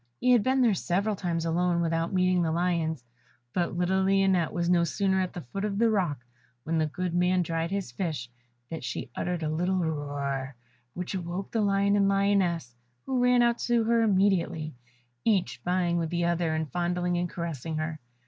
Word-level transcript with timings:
He 0.19 0.31
had 0.31 0.41
been 0.41 0.61
there 0.63 0.73
several 0.73 1.15
times 1.15 1.45
alone 1.45 1.79
without 1.79 2.11
meeting 2.11 2.41
the 2.41 2.51
lions, 2.51 3.03
but 3.53 3.77
little 3.77 4.01
Lionette 4.01 4.51
was 4.51 4.67
no 4.67 4.83
sooner 4.83 5.21
at 5.21 5.33
the 5.33 5.41
foot 5.43 5.63
of 5.63 5.77
the 5.77 5.91
rock 5.91 6.25
where 6.63 6.75
the 6.75 6.87
good 6.87 7.13
man 7.13 7.43
dried 7.43 7.69
his 7.69 7.91
fish 7.91 8.27
than 8.71 8.81
she 8.81 9.11
uttered 9.15 9.43
a 9.43 9.47
little 9.49 9.77
roar, 9.77 10.55
which 10.95 11.13
awoke 11.13 11.51
the 11.51 11.61
lion 11.61 11.95
and 11.95 12.07
lioness, 12.09 12.73
who 13.05 13.21
ran 13.21 13.43
out 13.43 13.59
to 13.59 13.83
her 13.83 14.01
immediately, 14.01 14.73
each 15.23 15.61
vying 15.63 15.97
with 15.97 16.09
the 16.09 16.25
other 16.25 16.55
in 16.55 16.65
fondling 16.65 17.15
and 17.19 17.29
caressing 17.29 17.77
her. 17.77 17.99